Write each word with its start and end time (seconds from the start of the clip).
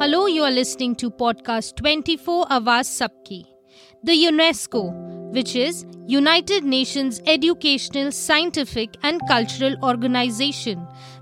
Hello, 0.00 0.26
you 0.26 0.42
are 0.42 0.50
listening 0.50 0.96
to 0.96 1.10
podcast 1.10 1.76
24 1.76 2.46
Awaaz 2.46 2.88
Sabki. 2.90 3.44
The 4.02 4.12
UNESCO, 4.24 5.32
which 5.32 5.54
is 5.54 5.84
United 6.06 6.64
Nations 6.64 7.20
Educational, 7.26 8.10
Scientific 8.10 8.96
and 9.02 9.20
Cultural 9.28 9.76
Organization, 9.82 10.78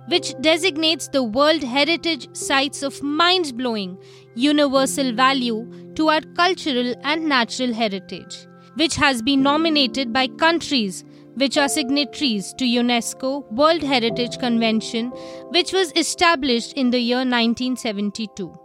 which 0.09 0.35
designates 0.41 1.09
the 1.09 1.23
World 1.23 1.63
Heritage 1.65 2.29
Sites 2.35 2.83
of 2.83 3.03
mind 3.03 3.57
blowing 3.59 3.99
universal 4.37 5.13
value 5.13 5.93
to 5.95 6.09
our 6.09 6.21
cultural 6.37 6.95
and 7.03 7.29
natural 7.29 7.75
heritage, 7.75 8.47
which 8.77 8.95
has 8.95 9.21
been 9.21 9.43
nominated 9.43 10.13
by 10.13 10.29
countries 10.29 11.05
which 11.35 11.59
are 11.59 11.69
signatories 11.69 12.55
to 12.55 12.65
UNESCO 12.65 13.51
World 13.53 13.83
Heritage 13.83 14.39
Convention, 14.39 15.11
which 15.51 15.73
was 15.73 15.93
established 15.97 16.75
in 16.75 16.91
the 16.91 17.01
year 17.01 17.19
1972. 17.19 18.60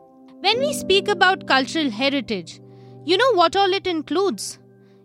When 0.46 0.60
we 0.60 0.74
speak 0.74 1.08
about 1.08 1.48
cultural 1.48 1.90
heritage, 1.90 2.62
you 3.04 3.18
know 3.18 3.34
what 3.34 3.56
all 3.56 3.74
it 3.74 3.88
includes? 3.88 4.60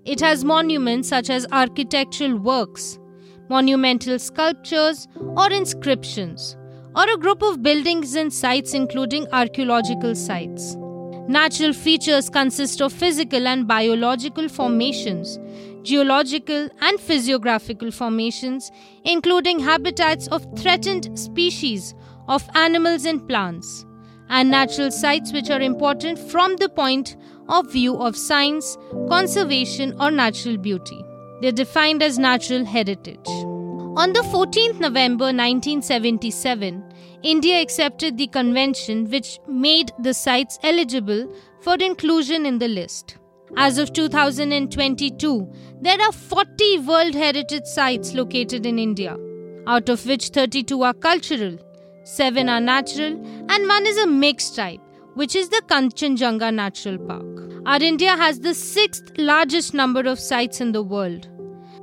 It 0.05 0.21
has 0.21 0.45
monuments 0.45 1.09
such 1.09 1.31
as 1.31 1.47
architectural 1.51 2.37
works, 2.37 2.99
monumental 3.49 4.19
sculptures 4.19 5.09
or 5.19 5.51
inscriptions, 5.51 6.59
or 6.95 7.11
a 7.11 7.17
group 7.17 7.41
of 7.41 7.63
buildings 7.63 8.17
and 8.17 8.31
sites 8.31 8.75
including 8.75 9.27
archaeological 9.33 10.15
sites. 10.15 10.77
Natural 11.27 11.73
features 11.73 12.29
consist 12.29 12.83
of 12.83 12.93
physical 12.93 13.49
and 13.49 13.67
biological 13.67 14.47
formations, 14.47 15.39
geological 15.81 16.69
and 16.83 17.01
physiographical 17.01 17.91
formations, 17.91 18.71
including 19.05 19.59
habitats 19.59 20.29
of 20.29 20.47
threatened 20.59 21.19
species 21.19 21.95
of 22.29 22.47
animals 22.55 23.07
and 23.07 23.27
plants, 23.27 23.87
and 24.31 24.51
natural 24.51 24.91
sites 24.91 25.33
which 25.33 25.51
are 25.51 25.61
important 25.61 26.19
from 26.19 26.57
the 26.57 26.69
point 26.69 27.17
of 27.49 27.71
view 27.71 27.97
of 27.97 28.17
science, 28.17 28.79
conservation, 29.09 29.95
or 30.01 30.11
natural 30.11 30.57
beauty. 30.57 31.05
They're 31.41 31.53
defined 31.53 32.03
as 32.03 32.19
natural 32.19 32.65
heritage. 32.65 33.29
On 33.97 34.13
the 34.13 34.21
14th 34.21 34.79
November 34.79 35.27
1977, 35.27 36.85
India 37.23 37.61
accepted 37.61 38.17
the 38.17 38.29
convention 38.29 39.11
which 39.11 39.39
made 39.49 39.91
the 39.99 40.15
sites 40.15 40.59
eligible 40.63 41.27
for 41.61 41.75
inclusion 41.75 42.47
in 42.47 42.59
the 42.59 42.69
list. 42.69 43.17
As 43.57 43.79
of 43.79 43.93
2022, 43.93 45.53
there 45.81 46.01
are 46.01 46.13
40 46.13 46.79
World 46.79 47.15
Heritage 47.15 47.65
Sites 47.65 48.15
located 48.15 48.65
in 48.65 48.79
India, 48.79 49.17
out 49.67 49.89
of 49.89 50.07
which 50.07 50.29
32 50.29 50.83
are 50.83 50.95
cultural, 50.95 51.59
7 52.05 52.49
are 52.49 52.61
natural, 52.61 53.13
and 53.51 53.69
1 53.69 53.87
is 53.87 53.99
a 53.99 54.07
mixed 54.07 54.57
type, 54.57 54.81
which 55.15 55.37
is 55.37 55.51
the 55.51 55.63
Kanchenjunga 55.69 56.53
Natural 56.55 56.99
Park. 56.99 57.27
Our 57.67 57.83
India 57.83 58.17
has 58.17 58.41
the 58.41 58.55
sixth 58.55 59.13
largest 59.19 59.75
number 59.75 60.01
of 60.01 60.19
sites 60.19 60.61
in 60.63 60.73
the 60.73 60.83
world. 60.83 61.29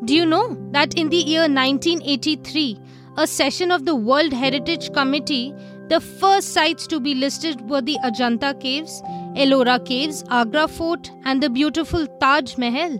Do 0.06 0.16
you 0.16 0.26
know 0.26 0.58
that 0.72 0.96
in 0.96 1.09
the 1.09 1.18
year 1.18 1.42
1983, 1.42 2.80
a 3.18 3.28
session 3.28 3.72
of 3.72 3.86
the 3.86 3.96
World 3.96 4.34
Heritage 4.34 4.92
Committee, 4.94 5.54
the 5.88 6.02
first 6.02 6.54
sites 6.54 6.88
to 6.88 7.00
be 7.00 7.14
listed 7.14 7.70
were 7.70 7.81
the 7.81 7.98
Ajanta 8.04 8.59
Caves, 8.59 9.02
Ellora 9.36 9.84
Caves, 9.86 10.24
Agra 10.30 10.68
Fort, 10.68 11.12
and 11.26 11.42
the 11.42 11.50
beautiful 11.50 12.08
Taj 12.20 12.58
Mahal. 12.58 13.00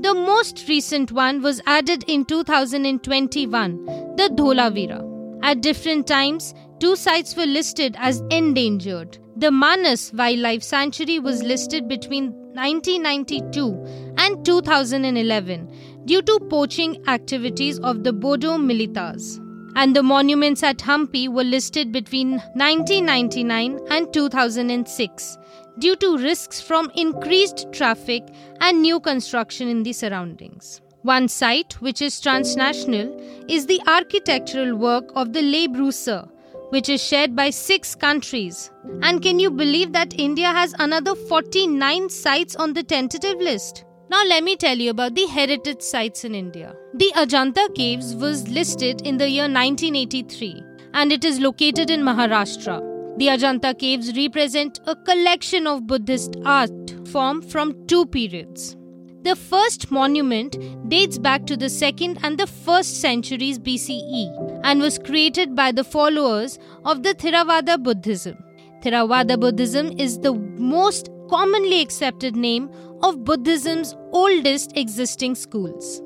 The 0.00 0.14
most 0.14 0.68
recent 0.68 1.12
one 1.12 1.42
was 1.42 1.60
added 1.66 2.04
in 2.08 2.24
2021, 2.24 3.84
the 4.16 4.30
Dholavira. 4.34 5.11
At 5.42 5.60
different 5.60 6.06
times, 6.06 6.54
two 6.78 6.94
sites 6.96 7.36
were 7.36 7.46
listed 7.46 7.96
as 7.98 8.20
endangered. 8.30 9.18
The 9.36 9.50
Manas 9.50 10.12
Wildlife 10.12 10.62
Sanctuary 10.62 11.18
was 11.18 11.42
listed 11.42 11.88
between 11.88 12.32
1992 12.54 14.14
and 14.18 14.44
2011 14.44 16.04
due 16.04 16.22
to 16.22 16.40
poaching 16.50 17.02
activities 17.08 17.78
of 17.80 18.04
the 18.04 18.12
Bodo 18.12 18.58
militias 18.58 19.38
and 19.74 19.96
the 19.96 20.02
monuments 20.02 20.62
at 20.62 20.78
Hampi 20.78 21.28
were 21.28 21.44
listed 21.44 21.92
between 21.92 22.32
1999 22.54 23.80
and 23.90 24.12
2006 24.12 25.38
due 25.78 25.96
to 25.96 26.18
risks 26.18 26.60
from 26.60 26.90
increased 26.94 27.66
traffic 27.72 28.22
and 28.60 28.82
new 28.82 29.00
construction 29.00 29.68
in 29.68 29.82
the 29.82 29.92
surroundings. 29.94 30.81
One 31.02 31.26
site, 31.26 31.72
which 31.80 32.00
is 32.00 32.20
transnational, 32.20 33.16
is 33.48 33.66
the 33.66 33.80
architectural 33.88 34.76
work 34.76 35.10
of 35.16 35.32
the 35.32 35.42
Le 35.42 35.66
Bruyere, 35.66 36.28
which 36.70 36.88
is 36.88 37.02
shared 37.02 37.34
by 37.34 37.50
six 37.50 37.96
countries. 37.96 38.70
And 39.02 39.20
can 39.20 39.40
you 39.40 39.50
believe 39.50 39.92
that 39.94 40.18
India 40.18 40.52
has 40.52 40.74
another 40.78 41.16
49 41.16 42.08
sites 42.08 42.54
on 42.54 42.72
the 42.72 42.84
tentative 42.84 43.38
list? 43.38 43.84
Now, 44.10 44.24
let 44.24 44.44
me 44.44 44.54
tell 44.54 44.78
you 44.78 44.90
about 44.90 45.16
the 45.16 45.26
heritage 45.26 45.82
sites 45.82 46.24
in 46.24 46.36
India. 46.36 46.76
The 46.94 47.12
Ajanta 47.16 47.74
Caves 47.74 48.14
was 48.14 48.46
listed 48.46 49.00
in 49.00 49.16
the 49.16 49.28
year 49.28 49.48
1983 49.48 50.62
and 50.94 51.12
it 51.12 51.24
is 51.24 51.40
located 51.40 51.90
in 51.90 52.02
Maharashtra. 52.02 53.18
The 53.18 53.26
Ajanta 53.26 53.76
Caves 53.76 54.16
represent 54.16 54.78
a 54.86 54.94
collection 54.94 55.66
of 55.66 55.86
Buddhist 55.88 56.36
art 56.44 56.94
formed 57.08 57.50
from 57.50 57.86
two 57.88 58.06
periods. 58.06 58.76
The 59.24 59.36
first 59.36 59.92
monument 59.92 60.56
dates 60.88 61.16
back 61.16 61.46
to 61.46 61.56
the 61.56 61.66
2nd 61.66 62.18
and 62.24 62.36
the 62.36 62.46
1st 62.46 63.00
centuries 63.00 63.56
BCE 63.56 64.60
and 64.64 64.80
was 64.80 64.98
created 64.98 65.54
by 65.54 65.70
the 65.70 65.84
followers 65.84 66.58
of 66.84 67.04
the 67.04 67.14
Theravada 67.14 67.80
Buddhism. 67.80 68.36
Theravada 68.82 69.38
Buddhism 69.38 69.92
is 69.96 70.18
the 70.18 70.34
most 70.34 71.08
commonly 71.30 71.80
accepted 71.80 72.34
name 72.34 72.68
of 73.04 73.24
Buddhism's 73.24 73.94
oldest 74.10 74.76
existing 74.76 75.36
schools. 75.36 76.02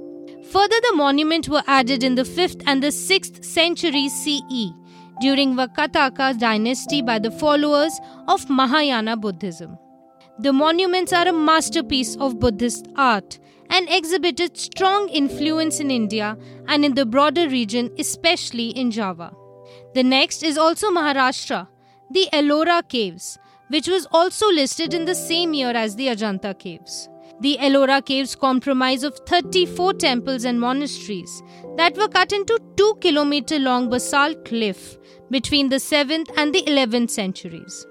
Further, 0.53 0.77
the 0.91 0.97
monument 0.97 1.49
were 1.49 1.65
added 1.67 2.05
in 2.05 2.17
the 2.17 2.23
5th 2.23 2.63
and 2.67 2.83
the 2.83 2.89
6th 2.89 3.43
centuries 3.43 4.13
CE 4.13 4.75
during 5.23 5.55
Vakataka 5.55 6.39
dynasty 6.39 7.01
by 7.01 7.19
the 7.19 7.31
followers 7.31 7.99
of 8.29 8.51
Mahayana 8.51 9.17
Buddhism. 9.17 9.79
The 10.39 10.53
monuments 10.53 11.15
are 11.15 11.27
a 11.27 11.33
masterpiece 11.33 12.15
of 12.17 12.39
Buddhist 12.39 12.87
art 12.97 13.39
and 13.71 13.89
exhibited 13.89 14.57
strong 14.57 15.09
influence 15.09 15.81
in 15.81 15.91
India 15.91 16.37
and 16.69 16.85
in 16.85 16.95
the 16.95 17.07
broader 17.07 17.49
region, 17.49 17.91
especially 17.99 18.69
in 18.69 18.91
Java. 18.91 19.33
The 19.95 20.03
next 20.03 20.43
is 20.43 20.59
also 20.59 20.91
Maharashtra, 20.91 21.69
the 22.11 22.29
Ellora 22.33 22.87
Caves, 22.87 23.39
which 23.69 23.89
was 23.89 24.07
also 24.13 24.49
listed 24.51 24.93
in 24.93 25.07
the 25.07 25.15
same 25.15 25.55
year 25.55 25.71
as 25.71 25.97
the 25.97 26.09
Ajanta 26.09 26.57
caves. 26.59 27.09
The 27.41 27.57
Ellora 27.59 28.05
caves 28.05 28.35
comprise 28.35 29.03
of 29.03 29.19
34 29.27 29.95
temples 29.95 30.45
and 30.45 30.61
monasteries 30.61 31.43
that 31.77 31.97
were 31.97 32.09
cut 32.09 32.33
into 32.33 32.59
2 32.77 32.99
kilometer 33.01 33.59
long 33.59 33.91
basalt 33.91 34.45
cliff 34.45 34.99
between 35.31 35.71
the 35.71 35.77
7th 35.77 36.31
and 36.37 36.55
the 36.55 36.63
11th 36.63 37.11
centuries. 37.11 37.87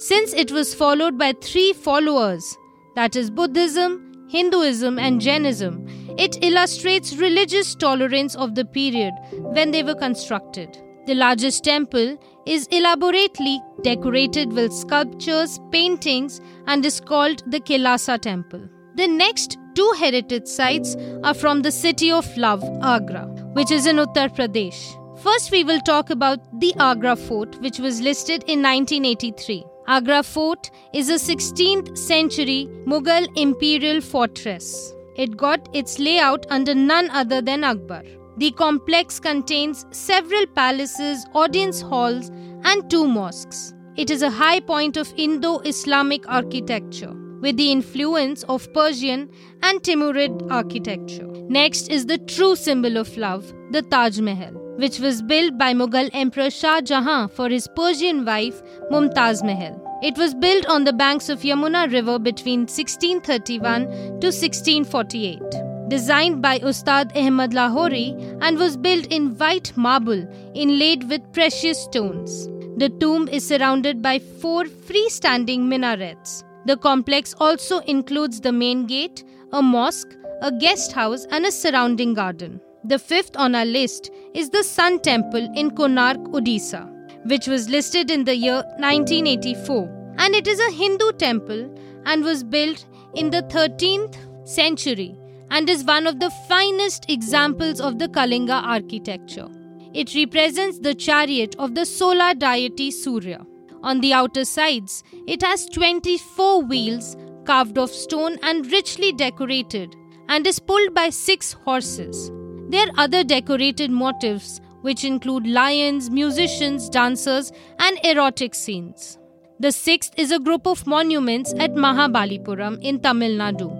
Since 0.00 0.32
it 0.32 0.52
was 0.52 0.74
followed 0.74 1.18
by 1.18 1.32
three 1.32 1.72
followers, 1.72 2.56
that 2.94 3.16
is 3.16 3.30
Buddhism, 3.30 4.28
Hinduism, 4.30 4.96
and 4.96 5.20
Jainism, 5.20 5.88
it 6.16 6.38
illustrates 6.40 7.16
religious 7.16 7.74
tolerance 7.74 8.36
of 8.36 8.54
the 8.54 8.64
period 8.64 9.12
when 9.32 9.72
they 9.72 9.82
were 9.82 9.96
constructed. 9.96 10.78
The 11.08 11.16
largest 11.16 11.64
temple 11.64 12.16
is 12.46 12.68
elaborately 12.68 13.60
decorated 13.82 14.52
with 14.52 14.72
sculptures, 14.72 15.58
paintings, 15.72 16.40
and 16.68 16.86
is 16.86 17.00
called 17.00 17.42
the 17.50 17.58
Kailasa 17.58 18.20
Temple. 18.20 18.68
The 18.94 19.08
next 19.08 19.58
two 19.74 19.94
heritage 19.98 20.46
sites 20.46 20.94
are 21.24 21.34
from 21.34 21.62
the 21.62 21.72
city 21.72 22.12
of 22.12 22.36
love, 22.36 22.62
Agra, 22.82 23.26
which 23.54 23.72
is 23.72 23.84
in 23.84 23.96
Uttar 23.96 24.28
Pradesh. 24.32 24.94
First, 25.24 25.50
we 25.50 25.64
will 25.64 25.80
talk 25.80 26.10
about 26.10 26.38
the 26.60 26.72
Agra 26.78 27.16
Fort, 27.16 27.60
which 27.60 27.80
was 27.80 28.00
listed 28.00 28.44
in 28.46 28.62
1983. 28.62 29.64
Agra 29.90 30.22
Fort 30.22 30.70
is 30.92 31.08
a 31.08 31.14
16th 31.14 31.96
century 31.96 32.68
Mughal 32.84 33.26
imperial 33.36 34.02
fortress. 34.02 34.92
It 35.16 35.34
got 35.34 35.66
its 35.74 35.98
layout 35.98 36.44
under 36.50 36.74
none 36.74 37.08
other 37.08 37.40
than 37.40 37.64
Akbar. 37.64 38.02
The 38.36 38.50
complex 38.50 39.18
contains 39.18 39.86
several 39.90 40.46
palaces, 40.48 41.24
audience 41.34 41.80
halls, 41.80 42.28
and 42.64 42.90
two 42.90 43.06
mosques. 43.06 43.72
It 43.96 44.10
is 44.10 44.20
a 44.20 44.30
high 44.30 44.60
point 44.60 44.98
of 44.98 45.10
Indo 45.16 45.60
Islamic 45.60 46.28
architecture 46.28 47.14
with 47.40 47.56
the 47.56 47.72
influence 47.72 48.42
of 48.42 48.70
Persian 48.74 49.30
and 49.62 49.82
Timurid 49.82 50.50
architecture. 50.50 51.26
Next 51.48 51.88
is 51.88 52.04
the 52.04 52.18
true 52.18 52.56
symbol 52.56 52.98
of 52.98 53.16
love, 53.16 53.52
the 53.70 53.80
Taj 53.80 54.20
Mahal, 54.20 54.52
which 54.76 55.00
was 55.00 55.22
built 55.22 55.56
by 55.58 55.72
Mughal 55.72 56.10
Emperor 56.12 56.50
Shah 56.50 56.80
Jahan 56.80 57.28
for 57.28 57.48
his 57.48 57.68
Persian 57.74 58.24
wife 58.24 58.62
Mumtaz 58.90 59.42
Mahal. 59.42 59.87
It 60.00 60.16
was 60.16 60.34
built 60.34 60.66
on 60.66 60.84
the 60.84 60.92
banks 60.92 61.28
of 61.28 61.40
Yamuna 61.40 61.92
River 61.92 62.18
between 62.18 62.60
1631 62.60 63.86
to 64.20 64.28
1648 64.28 65.42
designed 65.88 66.42
by 66.42 66.58
Ustad 66.58 67.12
Ahmad 67.16 67.52
Lahori 67.52 68.38
and 68.42 68.58
was 68.58 68.76
built 68.76 69.06
in 69.06 69.36
white 69.38 69.72
marble 69.76 70.26
inlaid 70.54 71.08
with 71.08 71.32
precious 71.32 71.82
stones. 71.82 72.46
The 72.76 72.90
tomb 73.00 73.26
is 73.28 73.46
surrounded 73.46 74.02
by 74.02 74.18
four 74.18 74.64
freestanding 74.64 75.60
minarets. 75.60 76.44
The 76.66 76.76
complex 76.76 77.34
also 77.40 77.78
includes 77.80 78.40
the 78.40 78.52
main 78.52 78.86
gate, 78.86 79.24
a 79.52 79.62
mosque, 79.62 80.14
a 80.42 80.52
guest 80.52 80.92
house, 80.92 81.26
and 81.30 81.46
a 81.46 81.50
surrounding 81.50 82.14
garden. 82.14 82.60
The 82.84 82.98
fifth 82.98 83.36
on 83.36 83.54
our 83.54 83.64
list 83.64 84.10
is 84.34 84.50
the 84.50 84.62
Sun 84.62 85.00
Temple 85.00 85.48
in 85.56 85.70
Konark, 85.72 86.24
Odisha, 86.28 86.86
which 87.28 87.46
was 87.46 87.68
listed 87.68 88.10
in 88.10 88.24
the 88.24 88.34
year 88.34 88.62
1984. 88.78 90.14
And 90.18 90.34
it 90.34 90.48
is 90.48 90.60
a 90.60 90.72
Hindu 90.72 91.12
temple 91.12 91.74
and 92.04 92.24
was 92.24 92.42
built 92.42 92.86
in 93.14 93.30
the 93.30 93.42
13th 93.42 94.48
century 94.48 95.16
and 95.50 95.68
is 95.68 95.84
one 95.84 96.06
of 96.06 96.20
the 96.20 96.30
finest 96.48 97.06
examples 97.08 97.80
of 97.80 97.98
the 97.98 98.08
Kalinga 98.08 98.62
architecture. 98.62 99.48
It 99.94 100.14
represents 100.14 100.78
the 100.78 100.94
chariot 100.94 101.54
of 101.58 101.74
the 101.74 101.86
solar 101.86 102.34
deity 102.34 102.90
Surya. 102.90 103.46
On 103.82 104.00
the 104.00 104.12
outer 104.12 104.44
sides, 104.44 105.02
it 105.26 105.42
has 105.42 105.66
24 105.66 106.62
wheels 106.62 107.16
carved 107.44 107.78
of 107.78 107.90
stone 107.90 108.38
and 108.42 108.70
richly 108.70 109.12
decorated 109.12 109.94
and 110.28 110.46
is 110.46 110.58
pulled 110.58 110.94
by 110.94 111.08
six 111.10 111.52
horses. 111.52 112.30
There 112.68 112.86
are 112.88 113.04
other 113.04 113.24
decorated 113.24 113.90
motifs 113.90 114.60
which 114.82 115.04
include 115.04 115.46
lions, 115.46 116.10
musicians, 116.10 116.88
dancers, 116.88 117.52
and 117.78 117.98
erotic 118.04 118.54
scenes. 118.54 119.18
The 119.60 119.72
sixth 119.72 120.12
is 120.16 120.30
a 120.30 120.38
group 120.38 120.66
of 120.66 120.86
monuments 120.86 121.52
at 121.58 121.74
Mahabalipuram 121.74 122.80
in 122.80 123.00
Tamil 123.00 123.32
Nadu, 123.32 123.70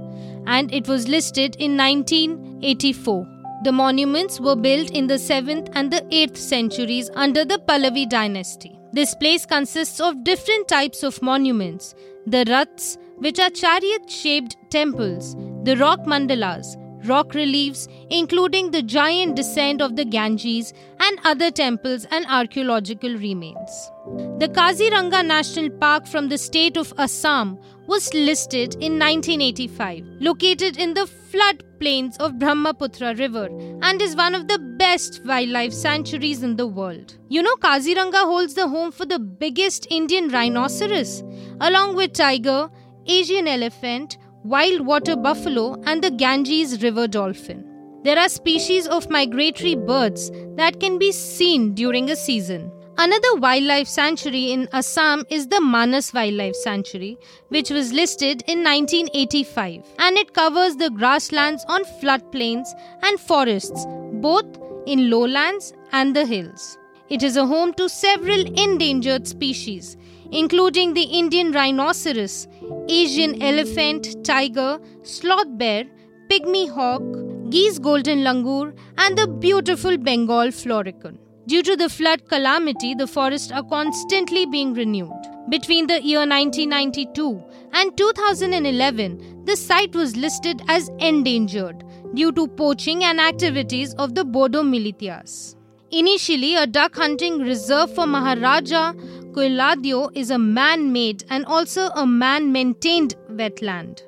and 0.47 0.73
it 0.75 0.89
was 0.89 1.07
listed 1.07 1.55
in 1.57 1.77
1984. 1.77 3.27
The 3.65 3.73
monuments 3.73 4.41
were 4.41 4.57
built 4.57 4.91
in 4.91 5.07
the 5.07 5.15
7th 5.15 5.71
and 5.75 5.93
the 5.93 6.03
8th 6.11 6.37
centuries 6.37 7.11
under 7.15 7.45
the 7.45 7.59
Pallavi 7.59 8.09
dynasty. 8.09 8.79
This 8.93 9.15
place 9.15 9.45
consists 9.45 10.01
of 10.01 10.25
different 10.25 10.67
types 10.67 11.03
of 11.03 11.21
monuments 11.23 11.95
the 12.27 12.45
Raths, 12.47 12.99
which 13.17 13.39
are 13.39 13.51
chariot 13.51 14.11
shaped 14.11 14.57
temples, 14.71 15.35
the 15.65 15.77
rock 15.77 16.01
mandapas, 16.01 16.77
rock 17.05 17.35
reliefs, 17.35 17.89
including 18.11 18.71
the 18.71 18.83
giant 18.83 19.37
descent 19.37 19.81
of 19.81 19.97
the 19.97 20.05
Ganges 20.05 20.73
and 21.01 21.19
other 21.25 21.51
temples 21.51 22.07
and 22.11 22.27
archaeological 22.27 23.15
remains. 23.15 23.91
The 24.39 24.49
Kaziranga 24.49 25.25
National 25.25 25.71
Park 25.71 26.07
from 26.07 26.29
the 26.29 26.39
state 26.39 26.77
of 26.77 26.93
Assam 26.99 27.59
was 27.87 28.13
listed 28.13 28.75
in 28.75 28.99
1985, 28.99 30.05
located 30.21 30.77
in 30.77 30.95
the 30.95 31.09
floodplains 31.31 32.17
of 32.19 32.39
Brahmaputra 32.39 33.15
River, 33.15 33.47
and 33.83 34.03
is 34.03 34.17
one 34.17 34.35
of 34.35 34.49
the 34.49 34.59
best 34.59 35.25
wildlife 35.25 35.73
sanctuaries 35.73 36.43
in 36.43 36.57
the 36.57 36.67
world. 36.67 37.17
You 37.29 37.43
know, 37.43 37.55
Kaziranga 37.57 38.25
holds 38.25 38.55
the 38.55 38.69
home 38.69 38.93
for 38.93 39.07
the 39.07 39.19
biggest 39.19 39.87
Indian 39.91 40.29
rhinoceros, 40.29 41.23
along 41.61 41.97
with 41.97 42.13
tiger, 42.13 42.71
Asian 43.07 43.49
elephant, 43.49 44.19
wild 44.45 44.87
water 44.87 45.17
buffalo, 45.17 45.81
and 45.85 46.03
the 46.03 46.11
Ganges 46.11 46.83
river 46.83 47.09
dolphin. 47.09 47.65
There 48.05 48.19
are 48.19 48.29
species 48.29 48.87
of 48.87 49.11
migratory 49.11 49.75
birds 49.75 50.31
that 50.57 50.79
can 50.81 50.99
be 50.99 51.13
seen 51.13 51.75
during 51.75 52.11
a 52.11 52.17
season. 52.17 52.71
Another 52.97 53.35
wildlife 53.37 53.87
sanctuary 53.89 54.53
in 54.53 54.69
Assam 54.73 55.25
is 55.31 55.49
the 55.49 55.61
Manas 55.61 56.13
Wildlife 56.15 56.55
Sanctuary, 56.55 57.19
which 57.49 57.71
was 57.71 57.93
listed 57.93 58.43
in 58.47 58.65
1985, 58.65 59.85
and 59.99 60.17
it 60.17 60.33
covers 60.33 60.77
the 60.77 60.91
grasslands 60.91 61.65
on 61.69 61.85
floodplains 61.85 62.69
and 63.03 63.21
forests, 63.21 63.87
both 64.15 64.47
in 64.87 65.11
lowlands 65.11 65.73
and 65.93 66.17
the 66.17 66.25
hills. 66.25 66.78
It 67.11 67.23
is 67.23 67.37
a 67.39 67.47
home 67.47 67.73
to 67.75 67.89
several 67.89 68.41
endangered 68.63 69.27
species, 69.27 69.97
including 70.31 70.93
the 70.93 71.05
Indian 71.05 71.53
rhinoceros, 71.53 72.47
Asian 72.89 73.41
elephant, 73.41 74.23
tiger, 74.25 74.79
sloth 75.05 75.57
bear, 75.57 75.85
pygmy 76.31 76.69
hog, 76.69 77.51
Gee's 77.51 77.79
golden 77.79 78.19
langur, 78.19 78.75
and 78.99 79.17
the 79.17 79.27
beautiful 79.27 79.97
Bengal 79.97 80.49
florican. 80.49 81.17
Due 81.47 81.63
to 81.63 81.77
the 81.77 81.89
flood 81.89 82.29
calamity, 82.29 82.95
the 82.95 83.07
forests 83.07 83.51
are 83.51 83.63
constantly 83.63 84.45
being 84.45 84.75
renewed. 84.75 85.11
Between 85.49 85.87
the 85.87 86.03
year 86.03 86.27
1992 86.27 87.43
and 87.73 87.97
2011, 87.97 89.47
the 89.47 89.57
site 89.57 89.95
was 89.95 90.15
listed 90.15 90.61
as 90.69 90.91
endangered 90.99 91.83
due 92.13 92.33
to 92.33 92.47
poaching 92.47 93.03
and 93.03 93.19
activities 93.19 93.95
of 93.95 94.15
the 94.15 94.27
Bodo 94.27 94.63
militias. 94.63 95.55
Initially, 95.91 96.55
a 96.55 96.67
duck 96.67 96.97
hunting 96.97 97.39
reserve 97.39 97.95
for 97.95 98.07
Maharaja 98.07 98.93
Keoladeo 99.33 100.11
is 100.15 100.31
a 100.31 100.39
man 100.39 100.93
made 100.93 101.25
and 101.31 101.45
also 101.47 101.89
a 101.89 102.07
man 102.07 102.53
maintained 102.53 103.15
wetland 103.31 104.03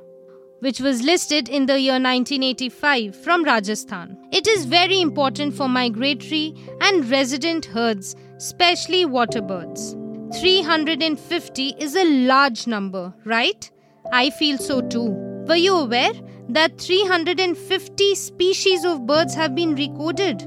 which 0.61 0.81
was 0.81 1.03
listed 1.03 1.49
in 1.49 1.67
the 1.67 1.81
year 1.81 1.95
1985 1.95 3.17
from 3.17 3.45
Rajasthan. 3.45 4.17
It 4.31 4.47
is 4.47 4.67
very 4.67 5.01
important 5.01 5.55
for 5.55 5.69
migratory 5.69 6.55
and 6.81 7.11
resident 7.11 7.65
herds, 7.65 8.15
especially 8.37 9.05
water 9.07 9.41
birds. 9.41 9.97
350 10.41 11.75
is 11.79 11.97
a 11.97 12.05
large 12.27 12.67
number, 12.67 13.13
right? 13.25 13.71
I 14.13 14.31
feel 14.31 14.59
so 14.59 14.81
too. 14.83 15.11
Were 15.49 15.57
you 15.57 15.75
aware 15.75 16.13
that 16.51 16.79
350 16.79 18.15
species 18.15 18.85
of 18.85 19.07
birds 19.07 19.35
have 19.35 19.55
been 19.55 19.75
recorded, 19.75 20.47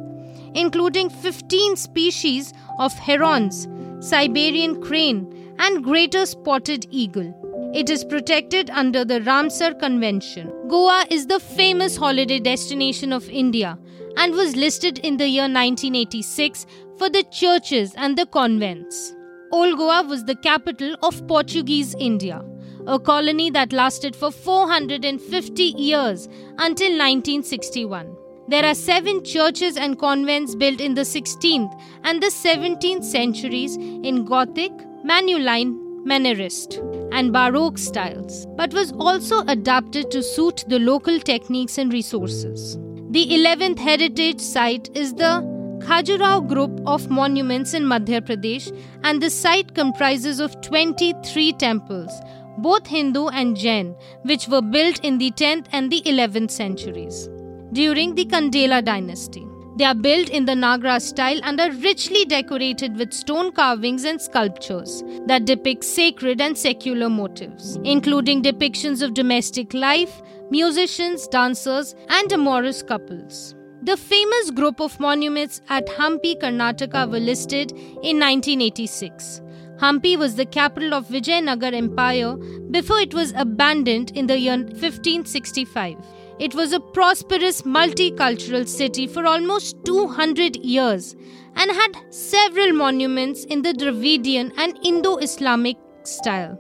including 0.55 1.09
15 1.09 1.75
species 1.75 2.53
of 2.79 2.93
herons, 2.93 3.67
Siberian 3.99 4.81
crane, 4.81 5.55
and 5.59 5.83
greater 5.83 6.25
spotted 6.25 6.87
eagle? 6.89 7.33
It 7.73 7.89
is 7.89 8.03
protected 8.03 8.69
under 8.69 9.03
the 9.03 9.21
Ramsar 9.21 9.79
Convention. 9.79 10.51
Goa 10.67 11.05
is 11.09 11.25
the 11.25 11.39
famous 11.39 11.95
holiday 11.95 12.39
destination 12.39 13.11
of 13.11 13.27
India 13.29 13.79
and 14.17 14.33
was 14.33 14.55
listed 14.55 14.99
in 14.99 15.17
the 15.17 15.27
year 15.27 15.43
1986 15.43 16.67
for 16.97 17.09
the 17.09 17.23
churches 17.31 17.93
and 17.97 18.17
the 18.17 18.27
convents. 18.27 19.15
Old 19.51 19.77
Goa 19.77 20.03
was 20.03 20.23
the 20.25 20.35
capital 20.35 20.95
of 21.01 21.27
Portuguese 21.27 21.95
India, 21.99 22.43
a 22.85 22.99
colony 22.99 23.49
that 23.49 23.73
lasted 23.73 24.15
for 24.15 24.31
450 24.31 25.63
years 25.63 26.27
until 26.57 26.91
1961. 26.91 28.15
There 28.49 28.65
are 28.65 28.75
seven 28.75 29.23
churches 29.23 29.77
and 29.77 29.97
convents 29.97 30.53
built 30.53 30.81
in 30.81 30.95
the 30.95 31.03
16th 31.03 31.79
and 32.03 32.21
the 32.21 32.27
17th 32.27 33.05
centuries 33.05 33.77
in 33.77 34.25
Gothic, 34.25 34.73
Manueline, 35.05 35.79
Mannerist, 36.05 36.77
and 37.13 37.31
Baroque 37.31 37.77
styles, 37.77 38.45
but 38.57 38.73
was 38.73 38.91
also 38.99 39.45
adapted 39.47 40.11
to 40.11 40.21
suit 40.21 40.65
the 40.67 40.77
local 40.77 41.21
techniques 41.21 41.77
and 41.77 41.93
resources. 41.93 42.75
The 43.11 43.25
11th 43.27 43.79
heritage 43.79 44.41
site 44.41 44.89
is 44.93 45.13
the 45.13 45.41
Khajuraho 45.79 46.45
group 46.45 46.81
of 46.85 47.09
monuments 47.09 47.73
in 47.73 47.83
Madhya 47.83 48.19
Pradesh, 48.19 48.77
and 49.03 49.21
the 49.21 49.29
site 49.29 49.73
comprises 49.73 50.41
of 50.41 50.59
23 50.59 51.53
temples, 51.53 52.11
both 52.57 52.87
Hindu 52.87 53.27
and 53.27 53.55
Jain, 53.55 53.95
which 54.23 54.49
were 54.49 54.61
built 54.61 54.99
in 54.99 55.17
the 55.17 55.31
10th 55.31 55.67
and 55.71 55.89
the 55.89 56.01
11th 56.01 56.51
centuries 56.51 57.29
during 57.73 58.15
the 58.15 58.25
Chandela 58.25 58.83
dynasty. 58.83 59.47
They 59.75 59.85
are 59.85 59.95
built 59.95 60.29
in 60.29 60.45
the 60.45 60.53
Nagra 60.53 61.01
style 61.01 61.39
and 61.43 61.59
are 61.59 61.71
richly 61.71 62.25
decorated 62.25 62.95
with 62.95 63.11
stone 63.11 63.51
carvings 63.51 64.03
and 64.03 64.21
sculptures 64.21 65.03
that 65.25 65.45
depict 65.45 65.83
sacred 65.83 66.39
and 66.39 66.55
secular 66.55 67.09
motifs, 67.09 67.79
including 67.83 68.43
depictions 68.43 69.01
of 69.01 69.15
domestic 69.15 69.73
life, 69.73 70.21
musicians, 70.51 71.27
dancers, 71.27 71.95
and 72.09 72.31
amorous 72.31 72.83
couples. 72.83 73.55
The 73.81 73.97
famous 73.97 74.51
group 74.51 74.79
of 74.79 74.99
monuments 74.99 75.59
at 75.69 75.87
Hampi, 75.87 76.39
Karnataka 76.39 77.09
were 77.09 77.19
listed 77.19 77.71
in 77.71 78.19
1986. 78.19 79.41
Hampi 79.77 80.15
was 80.15 80.35
the 80.35 80.45
capital 80.45 80.93
of 80.93 81.07
Vijayanagar 81.07 81.73
Empire 81.73 82.37
before 82.69 82.99
it 82.99 83.13
was 83.13 83.33
abandoned 83.35 84.11
in 84.11 84.27
the 84.27 84.37
year 84.37 84.57
1565. 84.57 85.97
It 86.39 86.55
was 86.55 86.73
a 86.73 86.79
prosperous 86.79 87.61
multicultural 87.61 88.67
city 88.67 89.07
for 89.07 89.25
almost 89.25 89.77
200 89.85 90.55
years 90.57 91.15
and 91.55 91.71
had 91.71 91.91
several 92.09 92.73
monuments 92.73 93.43
in 93.45 93.61
the 93.61 93.73
Dravidian 93.73 94.51
and 94.57 94.77
Indo 94.83 95.17
Islamic 95.17 95.77
style. 96.03 96.59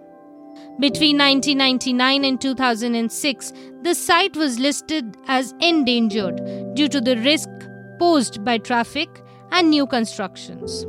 Between 0.79 1.17
1999 1.17 2.25
and 2.25 2.41
2006, 2.41 3.53
the 3.81 3.93
site 3.93 4.35
was 4.35 4.59
listed 4.59 5.17
as 5.27 5.53
endangered 5.59 6.37
due 6.75 6.87
to 6.89 7.01
the 7.01 7.17
risk 7.17 7.49
posed 7.99 8.43
by 8.43 8.57
traffic 8.57 9.21
and 9.51 9.69
new 9.69 9.85
constructions. 9.85 10.85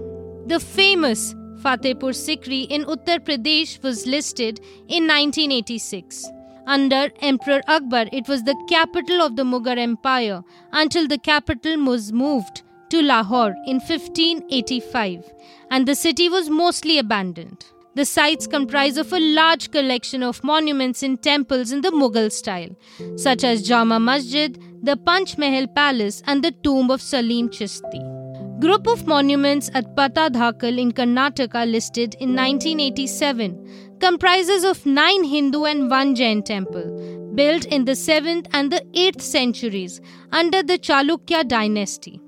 The 0.46 0.60
famous 0.60 1.34
Fatehpur 1.62 2.12
Sikri 2.12 2.66
in 2.68 2.84
Uttar 2.84 3.20
Pradesh 3.20 3.82
was 3.82 4.06
listed 4.06 4.58
in 4.88 5.06
1986. 5.06 6.26
Under 6.66 7.10
Emperor 7.20 7.60
Akbar, 7.68 8.06
it 8.12 8.26
was 8.26 8.44
the 8.44 8.56
capital 8.68 9.20
of 9.20 9.36
the 9.36 9.42
Mughal 9.44 9.78
Empire 9.78 10.42
until 10.72 11.06
the 11.06 11.18
capital 11.18 11.84
was 11.84 12.12
moved 12.12 12.62
to 12.88 13.02
Lahore 13.02 13.54
in 13.66 13.80
1585, 13.80 15.30
and 15.70 15.86
the 15.86 15.94
city 15.94 16.28
was 16.28 16.48
mostly 16.48 16.98
abandoned. 16.98 17.66
The 17.96 18.04
sites 18.04 18.46
comprise 18.46 18.96
of 18.96 19.12
a 19.12 19.20
large 19.20 19.70
collection 19.70 20.22
of 20.22 20.42
monuments 20.42 21.02
and 21.02 21.22
temples 21.22 21.70
in 21.70 21.82
the 21.82 21.90
Mughal 21.90 22.32
style, 22.32 22.74
such 23.16 23.44
as 23.44 23.62
Jama 23.68 24.00
Masjid, 24.00 24.58
the 24.82 24.96
Panch 24.96 25.36
Mahal 25.38 25.66
Palace, 25.66 26.22
and 26.26 26.42
the 26.42 26.50
tomb 26.50 26.90
of 26.90 27.02
Salim 27.02 27.50
Chishti. 27.50 28.00
Group 28.60 28.86
of 28.86 29.06
monuments 29.06 29.70
at 29.74 29.94
Pattadakal 29.94 30.78
in 30.78 30.92
Karnataka 30.92 31.70
listed 31.70 32.14
in 32.18 32.34
1987 32.34 33.93
comprises 34.04 34.64
of 34.64 34.84
9 34.84 35.24
Hindu 35.24 35.64
and 35.64 35.90
1 35.90 36.14
Jain 36.14 36.42
temple 36.42 36.88
built 37.34 37.64
in 37.76 37.86
the 37.86 37.92
7th 37.92 38.46
and 38.52 38.70
the 38.70 38.82
8th 38.92 39.22
centuries 39.22 39.98
under 40.30 40.62
the 40.62 40.76
Chalukya 40.78 41.48
dynasty 41.48 42.20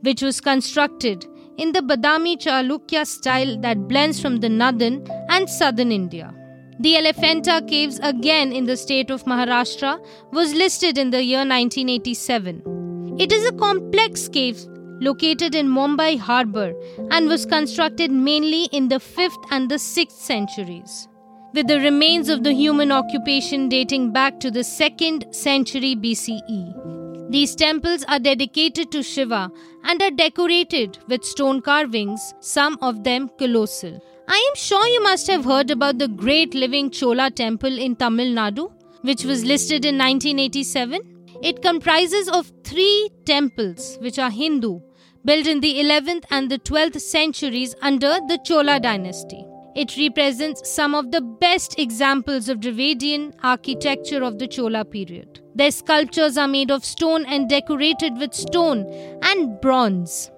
which 0.00 0.22
was 0.22 0.40
constructed 0.40 1.26
in 1.58 1.72
the 1.72 1.80
Badami 1.80 2.38
Chalukya 2.44 3.06
style 3.06 3.60
that 3.60 3.86
blends 3.88 4.22
from 4.22 4.38
the 4.38 4.48
northern 4.48 5.06
and 5.28 5.50
southern 5.50 5.92
India. 5.92 6.32
The 6.80 6.96
Elephanta 6.96 7.62
Caves, 7.68 8.00
again 8.02 8.50
in 8.50 8.64
the 8.64 8.78
state 8.78 9.10
of 9.10 9.24
Maharashtra, 9.24 9.92
was 10.32 10.54
listed 10.54 10.96
in 10.96 11.10
the 11.10 11.22
year 11.22 11.44
1987. 11.44 13.16
It 13.18 13.32
is 13.32 13.46
a 13.46 13.52
complex 13.52 14.28
cave 14.28 14.64
located 15.08 15.54
in 15.54 15.68
Mumbai 15.68 16.18
harbour 16.18 16.72
and 17.10 17.28
was 17.28 17.44
constructed 17.44 18.10
mainly 18.10 18.64
in 18.80 18.88
the 18.88 19.00
5th 19.00 19.48
and 19.50 19.70
the 19.70 19.80
6th 19.86 20.12
centuries. 20.12 21.08
With 21.54 21.66
the 21.66 21.80
remains 21.80 22.28
of 22.28 22.44
the 22.44 22.52
human 22.52 22.92
occupation 22.92 23.68
dating 23.68 24.12
back 24.12 24.40
to 24.40 24.50
the 24.50 24.60
2nd 24.60 25.34
century 25.34 25.94
BCE. 25.94 27.30
These 27.30 27.56
temples 27.56 28.04
are 28.08 28.18
dedicated 28.18 28.92
to 28.92 29.02
Shiva 29.02 29.50
and 29.84 30.02
are 30.02 30.10
decorated 30.10 30.98
with 31.08 31.24
stone 31.24 31.60
carvings, 31.62 32.34
some 32.40 32.78
of 32.82 33.04
them 33.04 33.30
colossal. 33.38 34.00
I 34.28 34.36
am 34.50 34.54
sure 34.54 34.86
you 34.86 35.02
must 35.02 35.26
have 35.28 35.44
heard 35.44 35.70
about 35.70 35.98
the 35.98 36.08
great 36.08 36.54
living 36.54 36.90
Chola 36.90 37.30
temple 37.30 37.78
in 37.78 37.96
Tamil 37.96 38.34
Nadu, 38.34 38.70
which 39.00 39.24
was 39.24 39.44
listed 39.44 39.84
in 39.84 39.98
1987. 39.98 41.00
It 41.42 41.60
comprises 41.60 42.28
of 42.28 42.52
three 42.64 43.10
temples 43.26 43.98
which 44.00 44.18
are 44.18 44.30
Hindu, 44.30 44.80
built 45.24 45.46
in 45.46 45.60
the 45.60 45.80
11th 45.80 46.24
and 46.30 46.50
the 46.50 46.58
12th 46.58 47.00
centuries 47.00 47.74
under 47.80 48.18
the 48.28 48.38
Chola 48.44 48.80
dynasty. 48.80 49.44
It 49.74 49.96
represents 49.96 50.70
some 50.70 50.94
of 50.94 51.12
the 51.12 51.20
best 51.20 51.78
examples 51.78 52.48
of 52.48 52.60
Dravidian 52.60 53.32
architecture 53.42 54.22
of 54.22 54.38
the 54.38 54.46
Chola 54.46 54.84
period. 54.84 55.40
Their 55.54 55.70
sculptures 55.70 56.36
are 56.36 56.48
made 56.48 56.70
of 56.70 56.84
stone 56.84 57.24
and 57.24 57.48
decorated 57.48 58.18
with 58.18 58.34
stone 58.34 58.86
and 59.22 59.60
bronze. 59.60 60.30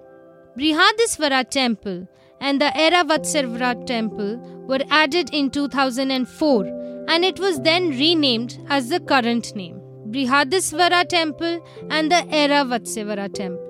Brihadiswara 0.57 1.49
Temple 1.49 2.07
and 2.39 2.61
the 2.61 2.71
Airavatesvara 2.75 3.85
Temple 3.85 4.37
were 4.67 4.83
added 4.89 5.29
in 5.33 5.49
2004 5.49 7.05
and 7.07 7.25
it 7.25 7.39
was 7.39 7.59
then 7.61 7.89
renamed 7.89 8.57
as 8.69 8.89
the 8.89 8.99
current 8.99 9.53
name. 9.55 9.81
Brihadiswara 10.09 11.07
Temple 11.09 11.65
and 11.89 12.09
the 12.09 12.23
Airavatesvara 12.31 13.33
Temple. 13.33 13.64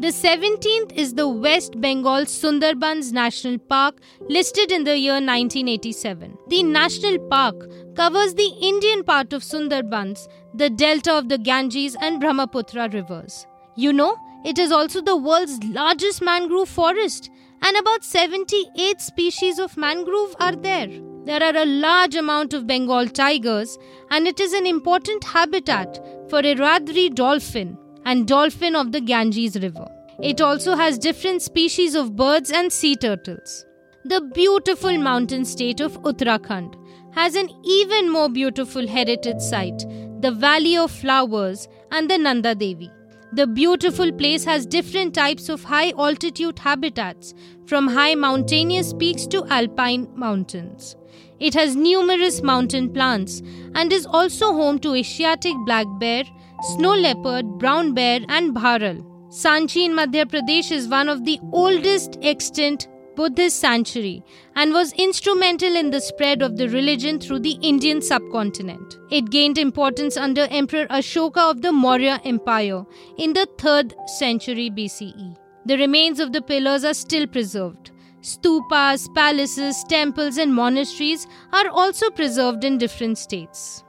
The 0.00 0.08
17th 0.08 0.92
is 0.96 1.14
the 1.14 1.28
West 1.28 1.80
Bengal 1.80 2.24
Sundarbans 2.24 3.12
National 3.12 3.58
Park, 3.58 4.00
listed 4.28 4.72
in 4.72 4.82
the 4.82 4.98
year 4.98 5.14
1987. 5.14 6.36
The 6.48 6.64
national 6.64 7.20
park 7.28 7.54
covers 7.94 8.34
the 8.34 8.52
Indian 8.60 9.04
part 9.04 9.32
of 9.32 9.44
Sundarbans, 9.44 10.26
the 10.52 10.68
delta 10.68 11.12
of 11.14 11.28
the 11.28 11.38
Ganges 11.38 11.96
and 12.00 12.20
Brahmaputra 12.20 12.88
rivers. 12.88 13.46
You 13.76 13.92
know, 13.92 14.16
it 14.44 14.58
is 14.58 14.72
also 14.72 15.00
the 15.00 15.16
world's 15.16 15.62
largest 15.62 16.20
mangrove 16.20 16.68
forest, 16.68 17.30
and 17.62 17.76
about 17.76 18.02
78 18.02 19.00
species 19.00 19.60
of 19.60 19.76
mangrove 19.76 20.34
are 20.40 20.56
there. 20.56 20.88
There 21.24 21.42
are 21.42 21.56
a 21.56 21.66
large 21.66 22.16
amount 22.16 22.52
of 22.52 22.66
Bengal 22.66 23.06
tigers, 23.06 23.78
and 24.10 24.26
it 24.26 24.40
is 24.40 24.54
an 24.54 24.66
important 24.66 25.22
habitat 25.22 26.04
for 26.28 26.40
Irrawaddy 26.40 27.10
dolphin 27.10 27.78
and 28.04 28.26
dolphin 28.26 28.76
of 28.76 28.92
the 28.92 29.00
Ganges 29.00 29.56
River. 29.56 29.86
It 30.22 30.40
also 30.40 30.76
has 30.76 30.98
different 30.98 31.42
species 31.42 31.94
of 31.94 32.16
birds 32.16 32.50
and 32.50 32.72
sea 32.72 32.96
turtles. 32.96 33.64
The 34.04 34.20
beautiful 34.20 34.96
mountain 34.98 35.44
state 35.44 35.80
of 35.80 36.00
Uttarakhand 36.02 36.74
has 37.12 37.34
an 37.34 37.48
even 37.64 38.10
more 38.10 38.28
beautiful 38.28 38.86
heritage 38.86 39.40
site, 39.40 39.84
the 40.20 40.30
Valley 40.30 40.76
of 40.76 40.90
Flowers 40.90 41.68
and 41.90 42.10
the 42.10 42.18
Nanda 42.18 42.54
Devi. 42.54 42.90
The 43.32 43.46
beautiful 43.46 44.12
place 44.12 44.44
has 44.44 44.66
different 44.66 45.14
types 45.14 45.48
of 45.48 45.64
high 45.64 45.90
altitude 45.98 46.58
habitats, 46.58 47.34
from 47.66 47.88
high 47.88 48.14
mountainous 48.14 48.92
peaks 48.92 49.26
to 49.28 49.44
alpine 49.46 50.08
mountains. 50.14 50.94
It 51.40 51.54
has 51.54 51.74
numerous 51.74 52.42
mountain 52.42 52.92
plants 52.92 53.42
and 53.74 53.92
is 53.92 54.06
also 54.06 54.52
home 54.52 54.78
to 54.80 54.94
Asiatic 54.94 55.54
black 55.64 55.86
bear, 55.98 56.22
snow 56.72 56.94
leopard, 56.94 57.58
brown 57.58 57.92
bear, 57.94 58.20
and 58.28 58.54
bharal. 58.54 59.04
Sanchi 59.28 59.84
in 59.84 59.92
Madhya 59.92 60.24
Pradesh 60.24 60.72
is 60.72 60.88
one 60.88 61.08
of 61.08 61.24
the 61.24 61.38
oldest 61.52 62.18
extant 62.22 62.88
Buddhist 63.16 63.60
sanctuary 63.60 64.24
and 64.56 64.72
was 64.72 64.92
instrumental 64.94 65.76
in 65.76 65.90
the 65.90 66.00
spread 66.00 66.42
of 66.42 66.56
the 66.56 66.68
religion 66.68 67.20
through 67.20 67.40
the 67.40 67.58
Indian 67.62 68.02
subcontinent. 68.02 68.98
It 69.10 69.30
gained 69.30 69.58
importance 69.58 70.16
under 70.16 70.48
Emperor 70.50 70.86
Ashoka 70.86 71.50
of 71.50 71.62
the 71.62 71.70
Maurya 71.70 72.20
Empire 72.24 72.84
in 73.18 73.32
the 73.32 73.46
3rd 73.58 73.92
century 74.08 74.70
BCE. 74.70 75.36
The 75.66 75.78
remains 75.78 76.18
of 76.18 76.32
the 76.32 76.42
pillars 76.42 76.84
are 76.84 76.94
still 76.94 77.26
preserved. 77.26 77.92
Stupas, 78.20 79.14
palaces, 79.14 79.84
temples, 79.88 80.38
and 80.38 80.54
monasteries 80.54 81.26
are 81.52 81.68
also 81.68 82.10
preserved 82.10 82.64
in 82.64 82.78
different 82.78 83.18
states. 83.18 83.83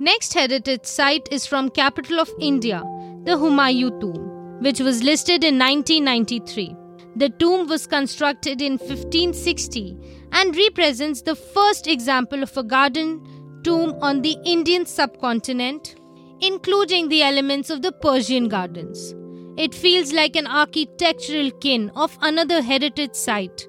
Next 0.00 0.32
heritage 0.32 0.84
site 0.84 1.28
is 1.32 1.44
from 1.44 1.70
capital 1.70 2.20
of 2.20 2.30
India, 2.38 2.84
the 3.24 3.32
Humayun 3.32 4.00
tomb, 4.00 4.62
which 4.62 4.78
was 4.78 5.02
listed 5.02 5.42
in 5.42 5.58
1993. 5.58 6.76
The 7.16 7.30
tomb 7.30 7.66
was 7.66 7.88
constructed 7.88 8.62
in 8.62 8.74
1560 8.74 9.96
and 10.30 10.56
represents 10.56 11.22
the 11.22 11.34
first 11.34 11.88
example 11.88 12.44
of 12.44 12.56
a 12.56 12.62
garden 12.62 13.60
tomb 13.64 13.96
on 14.00 14.22
the 14.22 14.36
Indian 14.44 14.86
subcontinent, 14.86 15.96
including 16.40 17.08
the 17.08 17.24
elements 17.24 17.68
of 17.68 17.82
the 17.82 17.90
Persian 17.90 18.46
gardens. 18.46 19.16
It 19.56 19.74
feels 19.74 20.12
like 20.12 20.36
an 20.36 20.46
architectural 20.46 21.50
kin 21.50 21.90
of 21.96 22.16
another 22.22 22.62
heritage 22.62 23.16
site, 23.16 23.66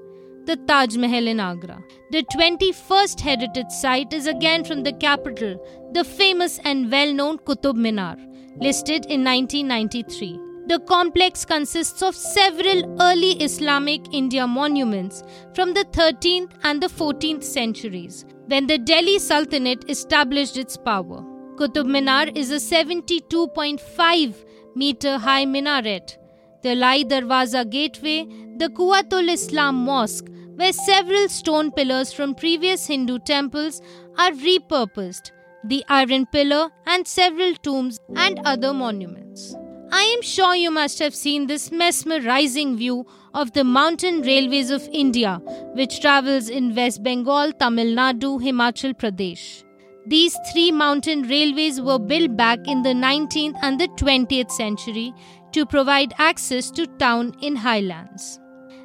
the 0.49 0.55
Taj 0.69 0.95
Mahal 0.97 1.27
in 1.27 1.39
Agra. 1.39 1.77
The 2.09 2.23
21st 2.33 3.19
heritage 3.19 3.69
site 3.69 4.13
is 4.13 4.25
again 4.25 4.63
from 4.63 4.81
the 4.81 4.93
capital, 4.93 5.63
the 5.93 6.03
famous 6.03 6.59
and 6.65 6.91
well 6.91 7.13
known 7.13 7.37
Qutub 7.37 7.75
Minar, 7.75 8.15
listed 8.59 9.05
in 9.05 9.23
1993. 9.23 10.39
The 10.65 10.79
complex 10.87 11.45
consists 11.45 12.01
of 12.01 12.15
several 12.15 12.97
early 12.99 13.33
Islamic 13.47 14.11
India 14.11 14.47
monuments 14.47 15.21
from 15.53 15.75
the 15.75 15.85
13th 15.99 16.51
and 16.63 16.81
the 16.81 16.87
14th 16.87 17.43
centuries, 17.43 18.25
when 18.47 18.65
the 18.65 18.79
Delhi 18.79 19.19
Sultanate 19.19 19.87
established 19.87 20.57
its 20.57 20.77
power. 20.77 21.21
Qutub 21.57 21.85
Minar 21.85 22.29
is 22.33 22.49
a 22.49 22.55
72.5 22.55 24.45
meter 24.75 25.19
high 25.19 25.45
minaret. 25.45 26.17
The 26.63 26.73
Lai 26.75 27.03
Darwaza 27.03 27.69
Gateway, 27.69 28.25
the 28.57 28.67
Quwwatul 28.69 29.31
Islam 29.31 29.75
Mosque, 29.75 30.25
where 30.59 30.73
several 30.73 31.29
stone 31.29 31.71
pillars 31.71 32.11
from 32.11 32.35
previous 32.35 32.85
Hindu 32.85 33.19
temples 33.19 33.81
are 34.17 34.31
repurposed, 34.31 35.31
the 35.63 35.85
iron 35.87 36.25
pillar, 36.25 36.69
and 36.85 37.07
several 37.07 37.53
tombs 37.55 37.97
and 38.17 38.41
other 38.43 38.73
monuments. 38.73 39.55
I 39.93 40.03
am 40.03 40.21
sure 40.21 40.55
you 40.55 40.69
must 40.69 40.99
have 40.99 41.15
seen 41.15 41.47
this 41.47 41.71
mesmerizing 41.71 42.75
view 42.75 43.05
of 43.33 43.53
the 43.53 43.63
mountain 43.63 44.21
railways 44.21 44.69
of 44.69 44.89
India, 44.91 45.37
which 45.75 46.01
travels 46.01 46.49
in 46.49 46.75
West 46.75 47.03
Bengal, 47.03 47.53
Tamil 47.53 47.95
Nadu, 47.95 48.33
Himachal 48.43 48.93
Pradesh. 48.93 49.63
These 50.07 50.37
three 50.51 50.73
mountain 50.73 51.23
railways 51.29 51.79
were 51.79 51.99
built 51.99 52.35
back 52.35 52.67
in 52.67 52.81
the 52.81 52.93
19th 53.05 53.55
and 53.61 53.79
the 53.79 53.87
20th 54.03 54.51
century 54.51 55.13
to 55.53 55.65
provide 55.65 56.13
access 56.17 56.69
to 56.71 56.85
town 56.85 57.33
in 57.41 57.55
highlands 57.55 58.39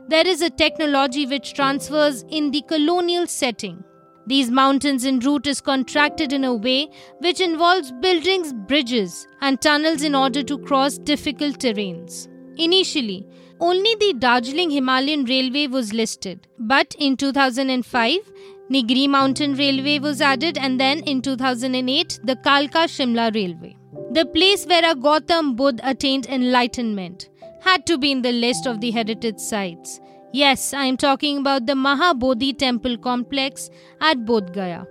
there 0.09 0.27
is 0.27 0.43
a 0.43 0.51
technology 0.51 1.27
which 1.27 1.55
transfers 1.55 2.25
in 2.29 2.51
the 2.51 2.63
colonial 2.63 3.27
setting. 3.27 3.83
These 4.27 4.51
mountains 4.51 5.05
en 5.05 5.19
route 5.21 5.47
is 5.47 5.61
contracted 5.61 6.33
in 6.33 6.45
a 6.45 6.55
way 6.55 6.89
which 7.21 7.41
involves 7.41 7.93
buildings, 8.01 8.53
bridges, 8.53 9.27
and 9.41 9.61
tunnels 9.61 10.03
in 10.03 10.15
order 10.15 10.43
to 10.43 10.59
cross 10.59 10.99
difficult 10.99 11.59
terrains. 11.59 12.29
Initially, 12.57 13.27
only 13.61 13.95
the 13.97 14.15
Darjeeling 14.19 14.71
Himalayan 14.71 15.25
Railway 15.25 15.67
was 15.67 15.93
listed, 15.93 16.47
but 16.59 16.95
in 16.99 17.17
2005, 17.17 18.19
Nilgiri 18.71 19.09
Mountain 19.09 19.55
Railway 19.55 19.99
was 19.99 20.21
added, 20.21 20.57
and 20.57 20.81
then 20.81 21.01
in 21.01 21.21
2008, 21.21 22.21
the 22.25 22.37
Kalka 22.37 22.85
Shimla 22.89 23.35
Railway. 23.35 23.77
The 24.13 24.25
place 24.27 24.65
where 24.67 24.91
a 24.91 24.95
Gautam 24.95 25.55
Buddha 25.55 25.89
attained 25.89 26.27
enlightenment 26.27 27.29
had 27.65 27.87
to 27.87 27.99
be 27.99 28.13
in 28.13 28.23
the 28.23 28.33
list 28.33 28.67
of 28.67 28.81
the 28.81 28.91
heritage 28.91 29.39
sites. 29.39 30.01
Yes, 30.33 30.75
I 30.75 30.85
am 30.87 30.97
talking 30.97 31.39
about 31.39 31.67
the 31.67 31.75
Mahabodhi 31.75 32.59
temple 32.59 32.99
complex 32.99 33.71
at 34.01 34.25
Bodh 34.25 34.53
Gaya. 34.53 34.85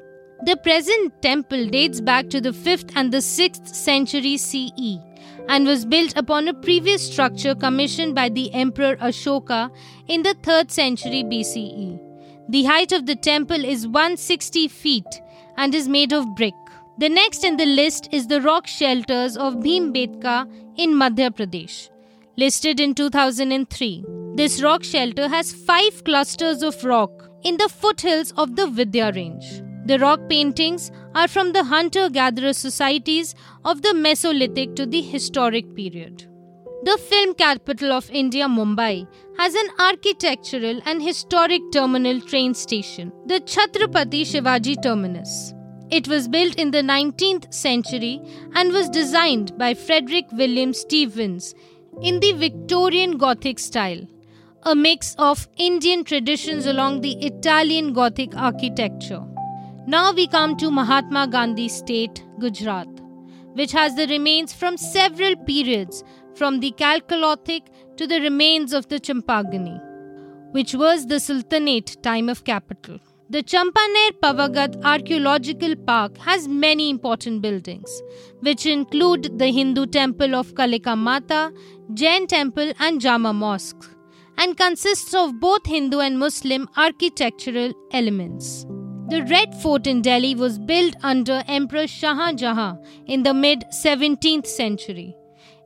The 0.45 0.57
present 0.57 1.21
temple 1.21 1.67
dates 1.67 2.01
back 2.01 2.29
to 2.29 2.41
the 2.41 2.51
5th 2.51 2.91
and 2.95 3.11
the 3.11 3.19
6th 3.19 3.67
century 3.67 4.37
CE 4.37 4.99
and 5.47 5.65
was 5.65 5.85
built 5.85 6.15
upon 6.17 6.47
a 6.47 6.53
previous 6.53 7.05
structure 7.05 7.53
commissioned 7.55 8.15
by 8.15 8.29
the 8.29 8.53
Emperor 8.53 8.95
Ashoka 8.97 9.69
in 10.07 10.23
the 10.23 10.35
3rd 10.35 10.71
century 10.71 11.23
BCE. 11.23 11.99
The 12.49 12.63
height 12.63 12.91
of 12.91 13.05
the 13.05 13.15
temple 13.15 13.63
is 13.63 13.87
160 13.87 14.67
feet 14.67 15.21
and 15.57 15.73
is 15.75 15.87
made 15.87 16.13
of 16.13 16.35
brick. 16.35 16.53
The 16.97 17.09
next 17.09 17.43
in 17.43 17.57
the 17.57 17.65
list 17.65 18.09
is 18.11 18.27
the 18.27 18.41
rock 18.41 18.67
shelters 18.67 19.37
of 19.37 19.55
Bhimbetka 19.55 20.47
in 20.77 20.93
Madhya 20.93 21.31
Pradesh, 21.31 21.89
listed 22.35 22.79
in 22.79 22.95
2003. 22.95 24.05
This 24.35 24.61
rock 24.63 24.83
shelter 24.83 25.27
has 25.27 25.53
five 25.53 26.03
clusters 26.03 26.63
of 26.63 26.83
rock 26.83 27.29
in 27.43 27.57
the 27.57 27.69
foothills 27.69 28.31
of 28.37 28.55
the 28.55 28.65
Vindhya 28.65 29.15
range. 29.15 29.61
The 29.85 29.99
rock 29.99 30.19
paintings 30.29 30.91
are 31.13 31.27
from 31.27 31.53
the 31.53 31.65
hunter 31.65 32.09
gatherer 32.09 32.53
societies 32.53 33.35
of 33.63 33.81
the 33.81 33.89
Mesolithic 33.89 34.75
to 34.77 34.85
the 34.85 35.01
historic 35.01 35.75
period. 35.75 36.27
The 36.85 36.97
film 36.97 37.35
capital 37.35 37.91
of 37.91 38.09
India, 38.09 38.45
Mumbai, 38.45 39.07
has 39.37 39.53
an 39.53 39.67
architectural 39.79 40.81
and 40.85 41.01
historic 41.01 41.61
terminal 41.71 42.19
train 42.21 42.53
station, 42.53 43.11
the 43.25 43.41
Chhatrapati 43.41 44.21
Shivaji 44.21 44.81
Terminus. 44.81 45.53
It 45.91 46.07
was 46.07 46.27
built 46.27 46.55
in 46.55 46.71
the 46.71 46.81
19th 46.81 47.53
century 47.53 48.19
and 48.55 48.73
was 48.73 48.89
designed 48.89 49.55
by 49.57 49.75
Frederick 49.75 50.25
William 50.31 50.73
Stevens 50.73 51.53
in 52.01 52.19
the 52.19 52.33
Victorian 52.33 53.17
Gothic 53.17 53.59
style, 53.59 54.07
a 54.63 54.75
mix 54.75 55.15
of 55.17 55.47
Indian 55.57 56.03
traditions 56.03 56.65
along 56.65 57.01
the 57.01 57.13
Italian 57.25 57.93
Gothic 57.93 58.35
architecture. 58.35 59.23
Now 59.85 60.13
we 60.13 60.27
come 60.27 60.55
to 60.57 60.71
Mahatma 60.71 61.27
Gandhi 61.27 61.67
State, 61.67 62.23
Gujarat, 62.39 62.87
which 63.53 63.71
has 63.73 63.95
the 63.95 64.07
remains 64.07 64.53
from 64.53 64.77
several 64.77 65.35
periods 65.35 66.03
from 66.35 66.59
the 66.61 66.71
Chalcolithic 66.71 67.67
to 67.97 68.07
the 68.07 68.21
remains 68.21 68.73
of 68.73 68.87
the 68.87 68.99
Champagani, 68.99 69.79
which 70.51 70.73
was 70.73 71.07
the 71.07 71.19
Sultanate 71.19 72.01
time 72.01 72.29
of 72.29 72.43
capital. 72.43 72.99
The 73.29 73.41
Champaner 73.41 74.11
Pavagadh 74.21 74.83
Archaeological 74.83 75.75
Park 75.75 76.17
has 76.17 76.47
many 76.47 76.89
important 76.89 77.41
buildings, 77.41 77.89
which 78.41 78.65
include 78.65 79.39
the 79.39 79.47
Hindu 79.47 79.87
temple 79.87 80.35
of 80.35 80.53
Kalika 80.53 80.95
Mata, 80.97 81.51
Jain 81.93 82.27
temple, 82.27 82.73
and 82.79 83.01
Jama 83.01 83.33
Mosque, 83.33 83.89
and 84.37 84.57
consists 84.57 85.13
of 85.13 85.39
both 85.39 85.65
Hindu 85.65 85.99
and 85.99 86.17
Muslim 86.17 86.67
architectural 86.77 87.73
elements. 87.91 88.65
The 89.09 89.23
Red 89.29 89.53
Fort 89.61 89.85
in 89.85 90.01
Delhi 90.01 90.33
was 90.33 90.57
built 90.57 90.95
under 91.03 91.43
Emperor 91.47 91.87
Shah 91.87 92.31
Jahan 92.33 92.81
in 93.05 93.23
the 93.23 93.33
mid 93.33 93.65
17th 93.83 94.47
century. 94.47 95.15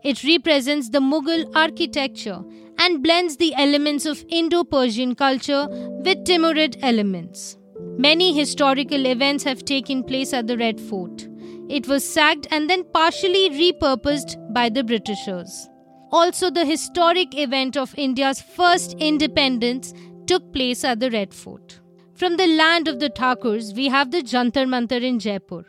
It 0.04 0.24
represents 0.24 0.90
the 0.90 1.00
Mughal 1.00 1.56
architecture 1.56 2.42
and 2.80 3.04
blends 3.04 3.38
the 3.38 3.54
elements 3.56 4.06
of 4.06 4.26
Indo 4.30 4.64
Persian 4.64 5.16
culture 5.16 5.68
with 5.70 6.26
Timurid 6.26 6.78
elements. 6.82 7.58
Many 7.98 8.34
historical 8.34 9.06
events 9.06 9.44
have 9.44 9.66
taken 9.66 10.04
place 10.04 10.34
at 10.34 10.48
the 10.48 10.58
Red 10.58 10.80
Fort. 10.82 11.28
It 11.70 11.88
was 11.88 12.08
sacked 12.08 12.48
and 12.52 12.70
then 12.70 12.84
partially 12.94 13.50
repurposed 13.50 14.54
by 14.54 14.70
the 14.70 14.84
Britishers. 14.84 15.70
Also, 16.12 16.50
the 16.50 16.66
historic 16.66 17.38
event 17.38 17.76
of 17.76 17.94
India's 17.98 18.42
first 18.42 18.94
independence 19.00 19.94
took 20.26 20.54
place 20.54 20.84
at 20.84 21.00
the 21.00 21.12
Red 21.12 21.34
Fort. 21.34 21.80
From 22.14 22.38
the 22.38 22.48
land 22.48 22.88
of 22.88 23.00
the 23.00 23.10
Thakurs, 23.10 23.76
we 23.76 23.90
have 23.90 24.12
the 24.12 24.22
Jantar 24.22 24.66
Mantar 24.66 25.02
in 25.04 25.20
Jaipur. 25.20 25.66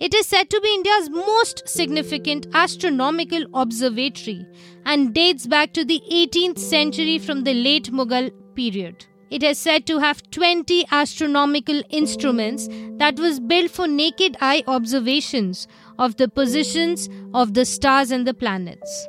It 0.00 0.14
is 0.14 0.26
said 0.26 0.50
to 0.50 0.60
be 0.60 0.74
India's 0.74 1.10
most 1.10 1.68
significant 1.68 2.46
astronomical 2.54 3.44
observatory 3.54 4.44
and 4.84 5.14
dates 5.14 5.46
back 5.46 5.72
to 5.74 5.84
the 5.84 6.02
18th 6.10 6.58
century 6.58 7.18
from 7.18 7.44
the 7.44 7.54
late 7.54 7.92
Mughal 7.92 8.32
period. 8.54 9.06
It 9.30 9.42
is 9.42 9.58
said 9.58 9.86
to 9.86 9.98
have 9.98 10.28
20 10.30 10.86
astronomical 10.90 11.82
instruments 11.90 12.68
that 12.96 13.18
was 13.18 13.40
built 13.40 13.70
for 13.70 13.86
naked 13.86 14.36
eye 14.40 14.64
observations 14.66 15.68
of 15.98 16.16
the 16.16 16.28
positions 16.28 17.08
of 17.32 17.54
the 17.54 17.64
stars 17.64 18.10
and 18.10 18.26
the 18.26 18.34
planets. 18.34 19.06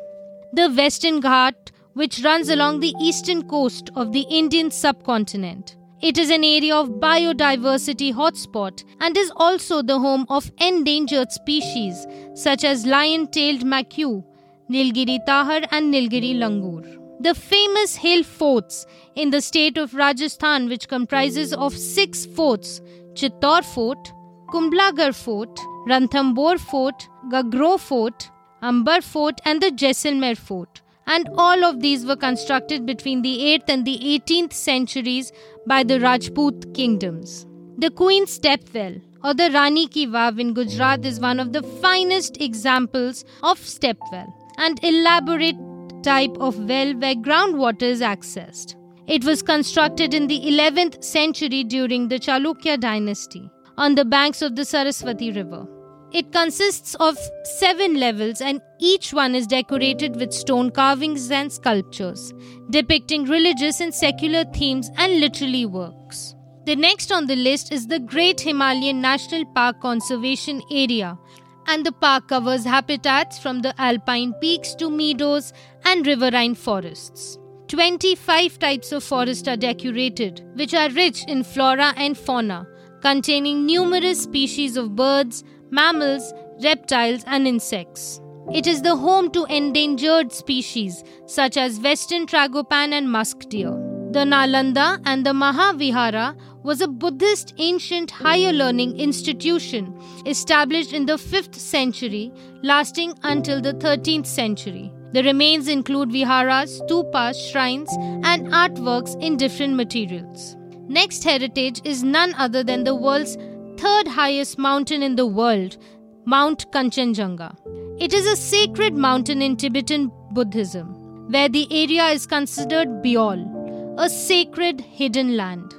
The 0.55 0.69
Western 0.69 1.19
Ghat, 1.19 1.71
which 1.93 2.23
runs 2.23 2.47
along 2.47 2.79
the 2.79 2.93
eastern 3.01 3.47
coast 3.49 3.89
of 3.95 4.11
the 4.11 4.23
Indian 4.29 4.69
subcontinent, 4.69 5.77
it 5.99 6.19
is 6.19 6.29
an 6.29 6.43
area 6.43 6.75
of 6.75 6.89
biodiversity 7.05 8.13
hotspot 8.13 8.83
and 8.99 9.17
is 9.17 9.31
also 9.37 9.81
the 9.81 9.97
home 9.97 10.27
of 10.29 10.51
endangered 10.59 11.31
species 11.31 12.05
such 12.35 12.63
as 12.63 12.85
lion-tailed 12.85 13.61
macaque, 13.61 14.23
Nilgiri 14.69 15.25
tahr 15.25 15.61
and 15.71 15.91
Nilgiri 15.91 16.35
langur. 16.35 16.99
The 17.19 17.33
famous 17.33 17.95
hill 17.95 18.21
forts 18.21 18.85
in 19.15 19.31
the 19.31 19.41
state 19.41 19.79
of 19.79 19.95
Rajasthan 19.95 20.69
which 20.69 20.87
comprises 20.87 21.53
of 21.53 21.75
six 21.75 22.27
forts, 22.27 22.79
Chittor 23.15 23.63
Fort, 23.63 24.13
Kumbhalgarh 24.49 25.15
Fort, 25.15 25.59
Ranthambore 25.87 26.59
Fort, 26.59 27.09
Gagro 27.31 27.79
Fort, 27.79 28.29
Amber 28.63 29.01
Fort 29.01 29.41
and 29.43 29.61
the 29.61 29.71
Jaisalmer 29.71 30.37
Fort 30.37 30.81
and 31.05 31.27
all 31.37 31.65
of 31.65 31.81
these 31.81 32.05
were 32.05 32.15
constructed 32.15 32.85
between 32.85 33.21
the 33.21 33.39
8th 33.59 33.67
and 33.67 33.85
the 33.85 33.99
18th 33.99 34.53
centuries 34.53 35.33
by 35.67 35.83
the 35.83 35.99
Rajput 35.99 36.73
kingdoms. 36.73 37.45
The 37.77 37.91
Queen's 37.91 38.39
Stepwell 38.39 39.01
or 39.21 39.33
the 39.33 39.51
Rani 39.51 39.87
Ki 39.87 40.07
Vav 40.07 40.39
in 40.39 40.53
Gujarat 40.53 41.03
is 41.03 41.19
one 41.19 41.41
of 41.41 41.51
the 41.51 41.61
finest 41.81 42.39
examples 42.41 43.25
of 43.41 43.59
stepwell, 43.59 44.33
an 44.57 44.75
elaborate 44.81 45.57
type 46.01 46.37
of 46.39 46.57
well 46.57 46.95
where 46.95 47.15
groundwater 47.15 47.83
is 47.83 47.99
accessed. 47.99 48.75
It 49.07 49.25
was 49.25 49.41
constructed 49.41 50.13
in 50.13 50.27
the 50.27 50.39
11th 50.39 51.03
century 51.03 51.65
during 51.65 52.07
the 52.07 52.19
Chalukya 52.19 52.79
dynasty 52.79 53.49
on 53.77 53.95
the 53.95 54.05
banks 54.05 54.41
of 54.41 54.55
the 54.55 54.63
Saraswati 54.63 55.33
River. 55.33 55.67
It 56.13 56.31
consists 56.31 56.93
of 56.95 57.17
seven 57.43 57.99
levels, 57.99 58.39
and 58.39 58.61
each 58.79 59.13
one 59.13 59.33
is 59.33 59.47
decorated 59.47 60.15
with 60.15 60.31
stone 60.31 60.69
carvings 60.69 61.31
and 61.31 61.51
sculptures, 61.51 62.31
depicting 62.69 63.25
religious 63.25 63.79
and 63.79 63.91
secular 63.91 64.45
themes 64.53 64.91
and 64.97 65.19
literary 65.19 65.65
works. 65.65 66.35
The 66.65 66.75
next 66.75 67.11
on 67.11 67.25
the 67.25 67.35
list 67.35 67.73
is 67.73 67.87
the 67.87 67.99
Great 67.99 68.39
Himalayan 68.41 69.01
National 69.01 69.43
Park 69.55 69.81
Conservation 69.81 70.61
Area, 70.71 71.17
and 71.65 71.83
the 71.83 71.91
park 71.91 72.27
covers 72.27 72.63
habitats 72.63 73.39
from 73.39 73.61
the 73.61 73.73
alpine 73.81 74.33
peaks 74.39 74.75
to 74.75 74.91
meadows 74.91 75.51
and 75.83 76.05
riverine 76.05 76.53
forests. 76.53 77.39
25 77.69 78.59
types 78.59 78.91
of 78.91 79.03
forest 79.03 79.47
are 79.47 79.57
decorated, 79.57 80.45
which 80.53 80.75
are 80.75 80.91
rich 80.91 81.25
in 81.27 81.43
flora 81.43 81.91
and 81.97 82.15
fauna, 82.15 82.67
containing 83.01 83.65
numerous 83.65 84.21
species 84.21 84.77
of 84.77 84.95
birds, 84.95 85.43
mammals, 85.73 86.33
reptiles, 86.63 87.23
and 87.25 87.47
insects. 87.47 88.21
It 88.53 88.67
is 88.67 88.81
the 88.81 88.95
home 88.95 89.31
to 89.31 89.45
endangered 89.45 90.31
species 90.31 91.03
such 91.25 91.57
as 91.57 91.79
western 91.79 92.27
tragopan 92.27 92.93
and 92.93 93.11
musk 93.11 93.49
deer. 93.49 93.71
The 94.11 94.25
Nalanda 94.25 95.01
and 95.05 95.25
the 95.25 95.31
Mahavihara 95.31 96.35
was 96.61 96.81
a 96.81 96.87
Buddhist 96.87 97.53
ancient 97.57 98.11
higher 98.11 98.53
learning 98.53 98.99
institution 98.99 99.99
established 100.27 100.93
in 100.93 101.07
the 101.07 101.13
5th 101.13 101.55
century, 101.55 102.31
lasting 102.61 103.15
until 103.23 103.59
the 103.59 103.73
13th 103.73 104.27
century. 104.27 104.93
The 105.13 105.23
remains 105.23 105.67
include 105.67 106.11
viharas, 106.11 106.81
stupas, 106.81 107.51
shrines, 107.51 107.89
and 108.23 108.47
artworks 108.47 109.19
in 109.21 109.37
different 109.37 109.75
materials. 109.75 110.55
Next 110.87 111.23
heritage 111.23 111.81
is 111.83 112.03
none 112.03 112.35
other 112.35 112.63
than 112.63 112.83
the 112.83 112.95
world's 112.95 113.37
third 113.77 114.07
highest 114.07 114.57
mountain 114.57 115.03
in 115.03 115.15
the 115.15 115.25
world, 115.25 115.77
Mount 116.25 116.71
Kanchenjunga. 116.71 117.55
It 117.99 118.13
is 118.13 118.25
a 118.25 118.35
sacred 118.35 118.95
mountain 118.95 119.41
in 119.41 119.57
Tibetan 119.57 120.11
Buddhism, 120.31 120.87
where 121.31 121.49
the 121.49 121.67
area 121.71 122.07
is 122.07 122.25
considered 122.25 123.03
Beyul, 123.03 123.95
a 123.97 124.09
sacred 124.09 124.81
hidden 124.81 125.37
land. 125.37 125.73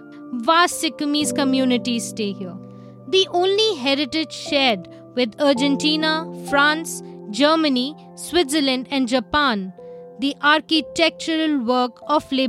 Vast 0.45 0.83
Sikkimese 0.83 1.35
communities 1.35 2.09
stay 2.09 2.33
here. 2.33 2.57
The 3.09 3.27
only 3.31 3.77
heritage 3.77 4.33
shared 4.33 4.89
with 5.15 5.41
Argentina, 5.41 6.27
France, 6.51 7.03
Germany, 7.31 7.97
Switzerland, 8.17 8.89
and 8.91 9.09
Japan, 9.09 9.73
the 10.21 10.37
architectural 10.43 11.59
work 11.59 12.01
of 12.07 12.31
Le 12.31 12.49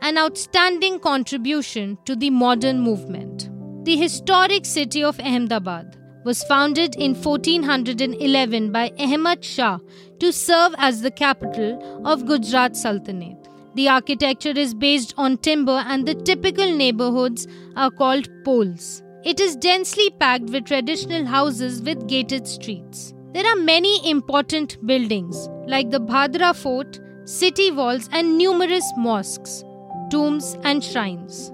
an 0.00 0.16
outstanding 0.16 1.00
contribution 1.00 1.98
to 2.04 2.14
the 2.14 2.30
modern 2.30 2.80
movement 2.80 3.50
the 3.88 3.96
historic 3.96 4.66
city 4.66 5.02
of 5.02 5.18
Ahmedabad, 5.18 5.96
was 6.22 6.44
founded 6.44 6.94
in 6.96 7.14
1411 7.14 8.70
by 8.70 8.92
Ahmad 8.98 9.42
Shah 9.42 9.78
to 10.20 10.30
serve 10.30 10.74
as 10.76 11.00
the 11.00 11.10
capital 11.10 12.02
of 12.06 12.26
Gujarat 12.26 12.76
Sultanate. 12.76 13.48
The 13.76 13.88
architecture 13.88 14.50
is 14.50 14.74
based 14.74 15.14
on 15.16 15.38
timber, 15.38 15.82
and 15.86 16.06
the 16.06 16.14
typical 16.14 16.70
neighborhoods 16.70 17.46
are 17.76 17.90
called 17.90 18.28
poles. 18.44 19.02
It 19.24 19.40
is 19.40 19.56
densely 19.56 20.10
packed 20.20 20.50
with 20.50 20.66
traditional 20.66 21.24
houses 21.24 21.80
with 21.80 22.06
gated 22.08 22.46
streets. 22.46 23.14
There 23.32 23.46
are 23.46 23.56
many 23.56 24.10
important 24.10 24.76
buildings 24.86 25.48
like 25.66 25.90
the 25.90 26.00
Bhadra 26.00 26.54
Fort, 26.54 27.00
city 27.24 27.70
walls, 27.70 28.10
and 28.12 28.36
numerous 28.36 28.92
mosques, 28.98 29.64
tombs, 30.10 30.58
and 30.62 30.84
shrines. 30.84 31.52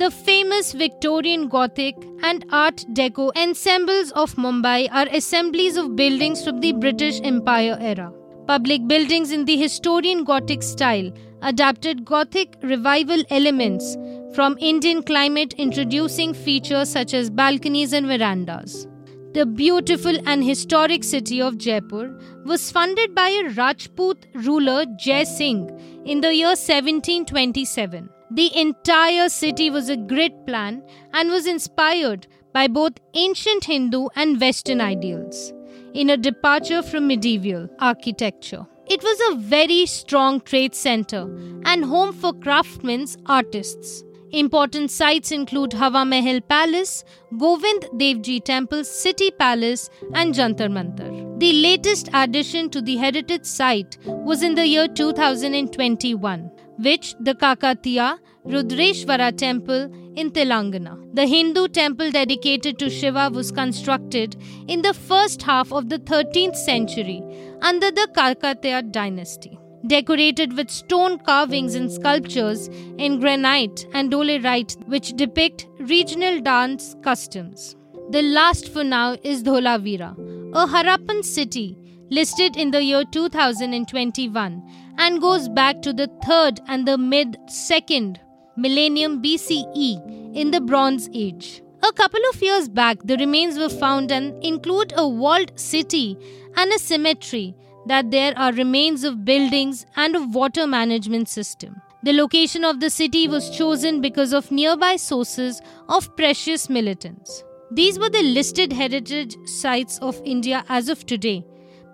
The 0.00 0.10
famous 0.10 0.72
Victorian 0.72 1.48
Gothic 1.48 1.94
and 2.22 2.46
Art 2.50 2.86
Deco 2.94 3.30
ensembles 3.36 4.10
of 4.12 4.34
Mumbai 4.36 4.88
are 4.90 5.06
assemblies 5.12 5.76
of 5.76 5.94
buildings 5.94 6.42
from 6.42 6.60
the 6.60 6.72
British 6.72 7.20
Empire 7.22 7.76
era. 7.78 8.10
Public 8.46 8.88
buildings 8.88 9.30
in 9.30 9.44
the 9.44 9.58
historian 9.58 10.24
Gothic 10.24 10.62
style 10.62 11.10
adapted 11.42 12.06
Gothic 12.06 12.56
revival 12.62 13.22
elements 13.28 13.98
from 14.34 14.56
Indian 14.58 15.02
climate, 15.02 15.52
introducing 15.58 16.32
features 16.32 16.88
such 16.88 17.12
as 17.12 17.28
balconies 17.28 17.92
and 17.92 18.06
verandas. 18.06 18.86
The 19.34 19.44
beautiful 19.44 20.16
and 20.26 20.42
historic 20.42 21.04
city 21.04 21.42
of 21.42 21.58
Jaipur 21.58 22.18
was 22.46 22.72
funded 22.72 23.14
by 23.14 23.28
a 23.28 23.50
Rajput 23.50 24.24
ruler 24.46 24.86
Jai 24.98 25.24
Singh 25.24 25.68
in 26.06 26.22
the 26.22 26.34
year 26.34 26.56
1727. 26.56 28.08
The 28.32 28.56
entire 28.56 29.28
city 29.28 29.70
was 29.70 29.88
a 29.88 29.96
grid 29.96 30.46
plan 30.46 30.82
and 31.12 31.30
was 31.30 31.46
inspired 31.46 32.28
by 32.52 32.68
both 32.68 32.92
ancient 33.14 33.64
Hindu 33.64 34.06
and 34.14 34.40
Western 34.40 34.80
ideals 34.80 35.52
in 35.94 36.10
a 36.10 36.16
departure 36.16 36.82
from 36.82 37.08
medieval 37.08 37.68
architecture. 37.80 38.66
It 38.86 39.02
was 39.02 39.20
a 39.32 39.40
very 39.40 39.86
strong 39.86 40.40
trade 40.40 40.76
center 40.76 41.22
and 41.64 41.84
home 41.84 42.12
for 42.12 42.32
craftsmen's 42.32 43.16
artists. 43.26 44.04
Important 44.30 44.92
sites 44.92 45.32
include 45.32 45.72
Hawa 45.72 46.04
Mahal 46.04 46.40
Palace, 46.40 47.04
Govind 47.36 47.88
Devji 47.94 48.44
Temple, 48.44 48.84
City 48.84 49.32
Palace, 49.32 49.90
and 50.14 50.32
Jantar 50.32 50.68
Mantar. 50.68 51.40
The 51.40 51.52
latest 51.54 52.10
addition 52.12 52.70
to 52.70 52.80
the 52.80 52.96
heritage 52.96 53.44
site 53.44 53.98
was 54.04 54.44
in 54.44 54.54
the 54.54 54.66
year 54.68 54.86
2021, 54.86 56.50
which 56.82 57.14
the 57.20 57.34
Kakatiya 57.34 58.18
Rudreshwara 58.46 59.36
Temple 59.36 59.90
in 60.16 60.30
Telangana. 60.30 60.96
The 61.14 61.26
Hindu 61.26 61.68
temple 61.68 62.10
dedicated 62.10 62.78
to 62.78 62.88
Shiva 62.88 63.30
was 63.32 63.50
constructed 63.50 64.36
in 64.68 64.82
the 64.82 64.94
first 64.94 65.42
half 65.42 65.72
of 65.72 65.88
the 65.88 65.98
13th 65.98 66.56
century 66.56 67.22
under 67.60 67.90
the 67.90 68.08
Kakatiya 68.14 68.92
dynasty. 68.92 69.58
Decorated 69.86 70.56
with 70.56 70.70
stone 70.70 71.18
carvings 71.18 71.74
and 71.74 71.90
sculptures 71.90 72.68
in 72.98 73.18
granite 73.18 73.86
and 73.94 74.10
dolerite, 74.10 74.76
which 74.86 75.14
depict 75.14 75.66
regional 75.78 76.40
dance 76.40 76.94
customs. 77.02 77.76
The 78.10 78.22
last 78.22 78.68
for 78.68 78.84
now 78.84 79.16
is 79.22 79.42
Dholavira, 79.42 80.12
a 80.54 80.66
Harappan 80.66 81.24
city 81.24 81.78
listed 82.10 82.56
in 82.56 82.70
the 82.70 82.82
year 82.82 83.04
2021 83.04 84.94
and 84.98 85.20
goes 85.20 85.48
back 85.48 85.80
to 85.82 85.92
the 85.92 86.08
3rd 86.24 86.58
and 86.68 86.86
the 86.86 86.98
mid 86.98 87.38
2nd 87.46 88.18
millennium 88.56 89.22
BCE 89.22 90.34
in 90.34 90.50
the 90.50 90.60
Bronze 90.60 91.08
Age. 91.14 91.62
A 91.82 91.92
couple 91.92 92.20
of 92.32 92.42
years 92.42 92.68
back, 92.68 92.98
the 93.04 93.16
remains 93.16 93.58
were 93.58 93.70
found 93.70 94.12
and 94.12 94.44
include 94.44 94.92
a 94.96 95.08
walled 95.08 95.58
city 95.58 96.16
and 96.56 96.70
a 96.72 96.78
cemetery 96.78 97.54
that 97.86 98.10
there 98.10 98.36
are 98.36 98.52
remains 98.52 99.04
of 99.04 99.24
buildings 99.24 99.86
and 99.96 100.14
a 100.14 100.22
water 100.22 100.66
management 100.66 101.28
system. 101.28 101.80
The 102.02 102.12
location 102.12 102.64
of 102.64 102.80
the 102.80 102.90
city 102.90 103.28
was 103.28 103.56
chosen 103.56 104.00
because 104.00 104.32
of 104.32 104.50
nearby 104.50 104.96
sources 104.96 105.62
of 105.88 106.14
precious 106.16 106.68
militants. 106.68 107.44
These 107.70 107.98
were 107.98 108.10
the 108.10 108.22
listed 108.22 108.72
heritage 108.72 109.36
sites 109.46 109.98
of 109.98 110.20
India 110.24 110.64
as 110.68 110.88
of 110.88 111.06
today, 111.06 111.44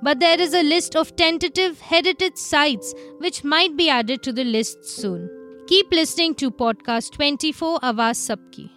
but 0.03 0.21
there 0.21 0.41
is 0.41 0.55
a 0.55 0.63
list 0.63 0.97
of 0.97 1.15
tentative 1.17 1.81
heritage 1.81 2.37
sites 2.37 2.95
which 3.19 3.45
might 3.45 3.77
be 3.77 3.89
added 3.89 4.23
to 4.23 4.33
the 4.33 4.45
list 4.45 4.85
soon. 4.85 5.29
Keep 5.67 5.91
listening 5.93 6.35
to 6.37 6.51
podcast 6.51 7.13
24 7.13 7.81
Awaaz 7.81 8.19
Sabki. 8.29 8.76